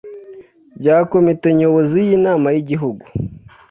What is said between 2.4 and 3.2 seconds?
y igihugu